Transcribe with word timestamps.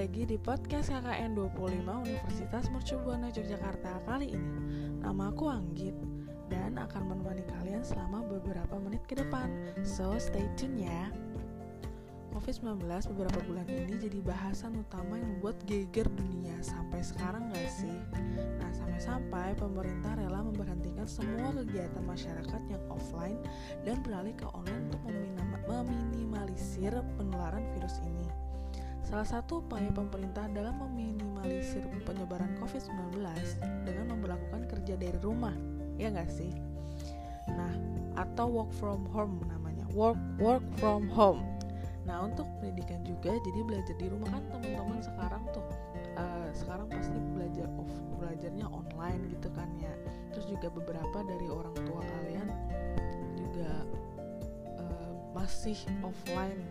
lagi 0.00 0.24
di 0.24 0.40
podcast 0.40 0.88
KKN 0.96 1.36
25 1.36 1.84
Universitas 1.84 2.72
Mercubuana 2.72 3.28
Yogyakarta 3.36 4.00
kali 4.08 4.32
ini. 4.32 4.56
Nama 4.96 5.28
aku 5.28 5.44
Anggit 5.44 5.92
dan 6.48 6.80
akan 6.80 7.12
menemani 7.12 7.44
kalian 7.44 7.84
selama 7.84 8.24
beberapa 8.24 8.80
menit 8.80 9.04
ke 9.04 9.20
depan. 9.20 9.52
So 9.84 10.16
stay 10.16 10.48
tune 10.56 10.88
ya. 10.88 11.12
COVID-19 12.32 12.80
beberapa 13.12 13.44
bulan 13.44 13.68
ini 13.68 14.00
jadi 14.00 14.24
bahasan 14.24 14.80
utama 14.80 15.20
yang 15.20 15.36
membuat 15.36 15.60
geger 15.68 16.08
dunia. 16.16 16.56
Sampai 16.64 17.04
sekarang 17.04 17.52
gak 17.52 17.68
sih? 17.68 17.92
Nah 18.56 18.72
sampai-sampai 18.72 19.52
pemerintah 19.60 20.16
rela 20.16 20.40
memberhentikan 20.40 21.04
semua 21.04 21.52
kegiatan 21.52 22.00
masyarakat 22.08 22.62
yang 22.72 22.80
offline 22.88 23.36
dan 23.84 24.00
beralih 24.00 24.32
ke 24.32 24.48
online 24.56 24.88
untuk 24.88 25.12
meminimalisir 25.68 26.96
penularan 27.20 27.68
virus 27.76 28.00
ini 28.00 28.49
Salah 29.10 29.26
satu 29.26 29.58
upaya 29.58 29.90
pemerintah 29.90 30.46
dalam 30.54 30.78
meminimalisir 30.86 31.82
penyebaran 32.06 32.54
COVID-19 32.62 33.18
dengan 33.82 34.14
memperlakukan 34.14 34.70
kerja 34.70 34.94
dari 34.94 35.18
rumah, 35.18 35.50
ya 35.98 36.14
nggak 36.14 36.30
sih? 36.30 36.54
Nah, 37.50 37.74
atau 38.14 38.46
work 38.46 38.70
from 38.78 39.02
home 39.10 39.42
namanya, 39.50 39.82
work 39.98 40.14
work 40.38 40.62
from 40.78 41.10
home. 41.10 41.42
Nah, 42.06 42.22
untuk 42.22 42.46
pendidikan 42.62 43.02
juga, 43.02 43.34
jadi 43.34 43.60
belajar 43.66 43.98
di 43.98 44.06
rumah 44.06 44.30
kan 44.30 44.46
teman-teman 44.46 45.02
sekarang 45.02 45.42
tuh, 45.50 45.66
uh, 46.14 46.46
sekarang 46.54 46.86
pasti 46.86 47.18
belajar 47.34 47.66
off, 47.82 47.90
belajarnya 48.14 48.70
online 48.70 49.26
gitu 49.34 49.50
kan 49.58 49.66
ya. 49.82 49.90
Terus 50.30 50.54
juga 50.54 50.70
beberapa 50.70 51.18
dari 51.26 51.50
orang 51.50 51.74
tua 51.82 51.98
kalian 51.98 52.46
juga 53.34 53.74
uh, 54.78 55.12
masih 55.34 55.82
offline 56.06 56.62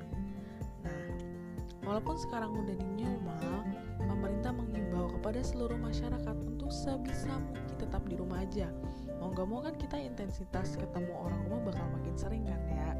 Walaupun 1.89 2.21
sekarang 2.21 2.53
udah 2.53 2.77
di 2.77 2.85
normal, 3.01 3.65
pemerintah 3.97 4.53
mengimbau 4.53 5.09
kepada 5.09 5.41
seluruh 5.41 5.73
masyarakat 5.81 6.37
untuk 6.37 6.69
sebisa 6.69 7.33
mungkin 7.41 7.73
tetap 7.81 8.05
di 8.05 8.13
rumah 8.13 8.45
aja. 8.45 8.69
Mau 9.17 9.33
gak 9.33 9.49
mau 9.49 9.65
kan 9.65 9.73
kita 9.73 9.97
intensitas 9.97 10.77
ketemu 10.77 11.09
orang 11.17 11.41
rumah 11.49 11.73
bakal 11.73 11.89
makin 11.97 12.13
sering 12.13 12.45
kan 12.45 12.61
ya. 12.69 12.93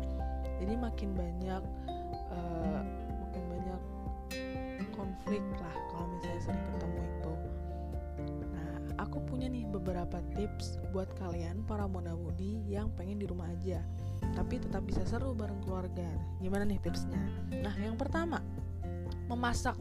Jadi 0.57 0.73
makin 0.73 1.13
banyak 1.13 1.63
uh, 2.33 2.81
makin 3.29 3.43
banyak 3.45 3.81
konflik 4.97 5.45
lah 5.61 5.75
kalau 5.93 6.09
misalnya 6.09 6.41
sering 6.49 6.65
ketemu 6.73 6.99
itu. 7.05 7.33
Nah, 8.41 8.58
aku 8.99 9.23
punya 9.23 9.47
nih 9.47 9.63
beberapa 9.71 10.19
tips 10.35 10.77
buat 10.91 11.07
kalian 11.15 11.63
para 11.63 11.87
muda-mudi 11.87 12.59
yang 12.67 12.91
pengen 12.99 13.23
di 13.23 13.25
rumah 13.25 13.47
aja 13.47 13.79
tapi 14.35 14.59
tetap 14.61 14.85
bisa 14.85 15.01
seru 15.07 15.33
bareng 15.33 15.59
keluarga. 15.63 16.05
Gimana 16.43 16.67
nih 16.67 16.79
tipsnya? 16.83 17.19
Nah, 17.63 17.75
yang 17.79 17.95
pertama, 17.95 18.43
memasak. 19.31 19.75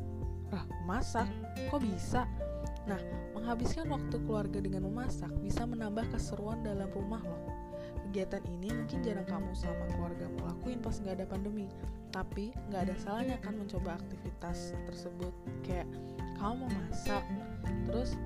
Lah, 0.48 0.64
memasak? 0.82 1.28
Kok 1.68 1.80
bisa? 1.84 2.24
Nah, 2.88 3.00
menghabiskan 3.36 3.92
waktu 3.92 4.16
keluarga 4.24 4.58
dengan 4.64 4.88
memasak 4.88 5.28
bisa 5.44 5.68
menambah 5.68 6.08
keseruan 6.08 6.64
dalam 6.64 6.88
rumah 6.96 7.20
loh. 7.20 7.42
Kegiatan 8.08 8.40
ini 8.48 8.72
mungkin 8.72 9.04
jarang 9.04 9.28
kamu 9.28 9.52
sama 9.52 9.84
keluarga 9.92 10.24
mau 10.32 10.48
lakuin 10.48 10.80
pas 10.80 10.96
nggak 10.96 11.20
ada 11.20 11.26
pandemi, 11.28 11.68
tapi 12.08 12.56
nggak 12.72 12.88
ada 12.88 12.94
salahnya 12.96 13.36
kan 13.44 13.52
mencoba 13.60 14.00
aktivitas 14.00 14.72
tersebut. 14.88 15.36
Kayak 15.60 15.84
kamu 16.40 16.64
mau 16.64 16.70
masak, 16.88 17.20
terus 17.84 18.16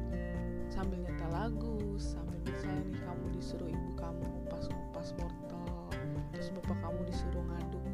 sambil 0.73 1.05
nyetel 1.05 1.29
lagu, 1.29 2.01
sambil 2.01 2.41
misalnya 2.49 2.83
nih 2.89 3.01
kamu 3.05 3.25
disuruh 3.37 3.69
ibu 3.69 3.91
kamu 4.01 4.25
ngupas-ngupas 4.25 5.09
wortel, 5.21 5.69
terus 6.33 6.49
bapak 6.57 6.79
kamu 6.81 7.01
disuruh 7.05 7.45
ngaduk 7.45 7.85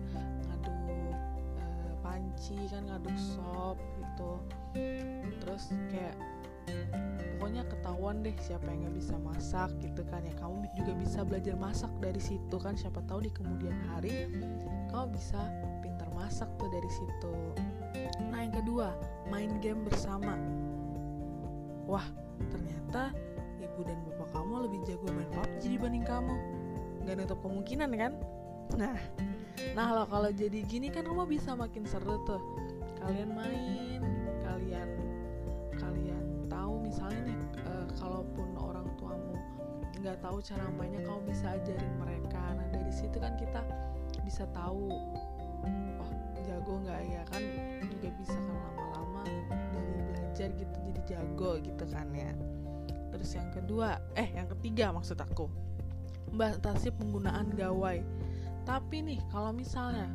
panci 2.38 2.70
kan 2.70 2.86
ngaduk 2.86 3.18
sop 3.18 3.76
gitu. 4.00 4.32
Terus 5.44 5.74
kayak 5.90 6.16
pokoknya 7.36 7.66
ketahuan 7.68 8.22
deh 8.24 8.32
siapa 8.40 8.64
yang 8.70 8.88
nggak 8.88 8.96
bisa 8.96 9.14
masak 9.20 9.70
gitu 9.82 10.02
kan 10.08 10.24
ya. 10.24 10.32
Kamu 10.38 10.64
juga 10.78 10.92
bisa 10.96 11.20
belajar 11.26 11.58
masak 11.58 11.92
dari 12.00 12.22
situ 12.22 12.56
kan 12.56 12.78
siapa 12.78 13.04
tahu 13.04 13.26
di 13.26 13.30
kemudian 13.34 13.74
hari 13.92 14.30
kamu 14.88 15.12
bisa 15.12 15.40
pintar 15.84 16.08
masak 16.14 16.48
tuh 16.56 16.70
dari 16.70 16.90
situ. 16.92 17.34
Nah 18.32 18.40
yang 18.46 18.54
kedua 18.54 18.94
main 19.28 19.60
game 19.60 19.84
bersama. 19.84 20.38
Wah 21.88 22.04
ternyata 22.46 23.12
ibu 23.58 23.80
dan 23.82 23.98
bapak 24.06 24.28
kamu 24.34 24.54
lebih 24.70 24.80
jago 24.86 25.06
main 25.10 25.30
PUBG 25.34 25.62
dibanding 25.74 26.04
kamu. 26.06 26.34
Nggak 27.04 27.14
nutup 27.24 27.38
kemungkinan 27.42 27.90
kan? 27.94 28.12
Nah 28.78 28.96
nah 29.74 29.90
lo 29.90 30.04
kalau 30.06 30.30
jadi 30.30 30.62
gini 30.62 30.86
kan 30.88 31.02
rumah 31.02 31.26
bisa 31.26 31.58
makin 31.58 31.82
seru 31.86 32.22
tuh. 32.22 32.42
Kalian 33.02 33.34
main 33.34 34.02
kalian 34.42 34.90
kalian 35.78 36.24
tahu 36.50 36.82
misalnya 36.82 37.30
nih 37.30 37.38
uh, 37.66 37.86
kalaupun 37.98 38.48
orang 38.58 38.86
tuamu 38.98 39.34
nggak 39.98 40.18
tahu 40.22 40.38
cara 40.38 40.66
mainnya 40.78 41.02
kamu 41.02 41.20
bisa 41.26 41.58
ajarin 41.58 41.94
mereka. 41.98 42.42
Nah 42.54 42.66
dari 42.70 42.92
situ 42.94 43.18
kan 43.18 43.34
kita 43.34 43.62
bisa 44.22 44.46
tahu 44.54 44.90
oh 45.98 46.10
jago 46.46 46.74
nggak 46.86 47.00
ya? 47.10 47.22
Kan 47.26 47.42
jago 51.08 51.56
gitu 51.64 51.84
kan 51.88 52.12
ya. 52.12 52.36
Terus 53.08 53.30
yang 53.34 53.48
kedua 53.50 53.96
eh 54.14 54.28
yang 54.36 54.46
ketiga 54.52 54.92
maksud 54.92 55.16
aku. 55.16 55.48
Batasi 56.36 56.92
penggunaan 56.92 57.56
gawai. 57.56 58.04
Tapi 58.68 59.00
nih 59.00 59.20
kalau 59.32 59.56
misalnya 59.56 60.12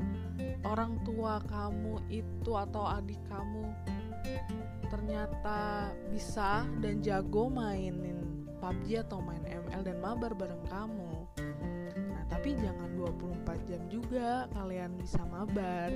orang 0.62 1.02
tua 1.02 1.42
kamu 1.50 1.98
itu 2.14 2.54
atau 2.54 2.86
adik 2.86 3.18
kamu 3.26 3.74
ternyata 4.94 5.90
bisa 6.14 6.62
dan 6.78 7.02
jago 7.02 7.50
mainin 7.50 8.46
PUBG 8.62 9.04
atau 9.04 9.20
main 9.20 9.42
ML 9.44 9.82
dan 9.82 9.98
mabar 10.00 10.32
bareng 10.38 10.64
kamu. 10.70 11.26
Nah 12.14 12.24
tapi 12.30 12.54
jangan 12.56 12.94
24 12.96 13.68
jam 13.68 13.82
juga 13.90 14.46
kalian 14.54 14.94
bisa 14.96 15.20
mabar 15.28 15.90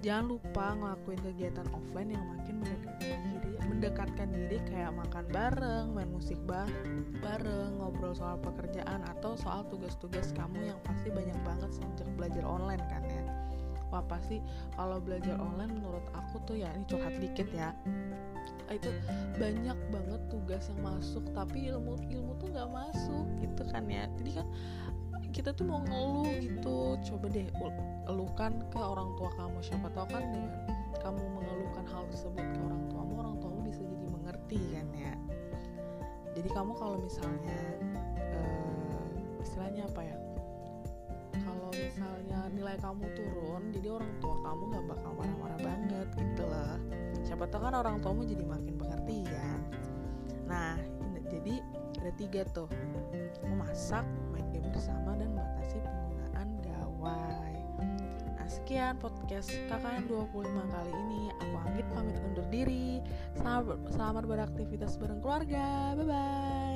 jangan 0.00 0.32
lupa 0.36 0.72
ngelakuin 0.76 1.20
kegiatan 1.20 1.68
offline 1.76 2.10
yang 2.16 2.24
makin 2.36 2.54
mendekatkan 2.64 3.20
diri 3.20 3.52
mendekatkan 3.68 4.28
diri 4.32 4.58
kayak 4.66 4.92
makan 4.96 5.24
bareng 5.30 5.86
main 5.92 6.10
musik 6.10 6.36
bareng 6.48 7.76
ngobrol 7.78 8.16
soal 8.16 8.40
pekerjaan 8.40 9.04
atau 9.16 9.36
soal 9.36 9.64
tugas-tugas 9.68 10.32
kamu 10.32 10.72
yang 10.72 10.80
pasti 10.84 11.12
banyak 11.12 11.36
banget 11.44 11.70
sejak 11.72 12.08
belajar 12.16 12.44
online 12.44 12.82
kan 12.88 13.04
ya. 13.06 13.22
Wah 13.90 14.06
pasti 14.06 14.38
kalau 14.78 15.02
belajar 15.02 15.34
online 15.42 15.82
menurut 15.82 16.06
aku 16.14 16.38
tuh 16.46 16.56
ya 16.62 16.70
ini 16.78 16.86
curhat 16.86 17.14
dikit 17.18 17.50
ya 17.50 17.74
itu 18.70 18.86
banyak 19.34 19.74
banget 19.90 20.22
tugas 20.30 20.70
yang 20.70 20.94
masuk 20.94 21.26
tapi 21.34 21.66
ilmu 21.74 21.98
ilmu 22.06 22.38
tuh 22.38 22.54
nggak 22.54 22.70
masuk 22.70 23.26
gitu 23.42 23.62
kan 23.68 23.84
ya. 23.90 24.06
Jadi 24.22 24.30
kan 24.38 24.46
kita 25.30 25.54
tuh 25.54 25.66
mau 25.66 25.80
ngeluh 25.86 26.30
gitu. 26.42 26.98
Coba 27.06 27.26
deh 27.30 27.46
elukan 28.10 28.52
ke 28.68 28.78
orang 28.78 29.14
tua 29.16 29.30
kamu. 29.38 29.58
Siapa 29.62 29.88
tahu 29.94 30.06
kan 30.10 30.22
dengan 30.30 30.52
kamu 31.00 31.22
mengeluhkan 31.40 31.86
hal 31.88 32.04
tersebut 32.12 32.44
ke 32.44 32.60
orang 32.60 32.82
tuamu 32.92 33.12
orang 33.22 33.34
tuamu 33.40 33.60
bisa 33.64 33.80
jadi 33.80 34.06
mengerti 34.10 34.60
kan 34.74 34.86
ya. 34.92 35.14
Jadi 36.36 36.48
kamu 36.52 36.72
kalau 36.76 36.96
misalnya 37.00 37.58
uh, 38.36 39.40
istilahnya 39.40 39.88
apa 39.88 40.02
ya? 40.04 40.16
Kalau 41.40 41.70
misalnya 41.72 42.38
nilai 42.52 42.76
kamu 42.82 43.06
turun 43.16 43.62
jadi 43.72 43.88
orang 43.96 44.12
tua 44.20 44.36
kamu 44.44 44.62
nggak 44.76 44.84
bakal 44.92 45.10
marah-marah 45.16 45.60
banget 45.62 46.08
gitu 46.18 46.42
loh. 46.44 46.76
Siapa 47.24 47.48
tahu 47.48 47.70
kan 47.70 47.74
orang 47.78 48.02
tuamu 48.02 48.26
jadi 48.26 48.44
makin 48.44 48.74
pengertian 48.76 49.58
nah 50.50 50.74
jadi 51.30 51.62
ada 52.02 52.12
tiga 52.18 52.42
tuh. 52.50 52.66
Memasak 53.46 54.02
sekian 58.70 59.02
podcast 59.02 59.50
KKN 59.66 60.06
25 60.06 60.46
kali 60.46 60.92
ini. 60.94 61.26
Aku 61.42 61.58
Anggit 61.58 61.90
pamit 61.90 62.14
undur 62.22 62.46
diri. 62.54 63.02
Selamat, 63.34 63.82
selamat 63.90 64.24
beraktivitas 64.30 64.94
bareng 64.94 65.18
keluarga. 65.18 65.98
Bye 65.98 66.06
bye 66.06 66.69